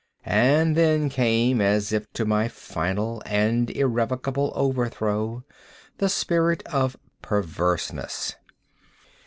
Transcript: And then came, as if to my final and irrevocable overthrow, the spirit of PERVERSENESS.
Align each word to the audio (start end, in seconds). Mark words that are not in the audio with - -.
And 0.25 0.75
then 0.75 1.09
came, 1.09 1.61
as 1.61 1.93
if 1.93 2.11
to 2.13 2.25
my 2.25 2.47
final 2.47 3.21
and 3.23 3.69
irrevocable 3.69 4.51
overthrow, 4.55 5.43
the 5.99 6.09
spirit 6.09 6.63
of 6.65 6.97
PERVERSENESS. 7.21 8.35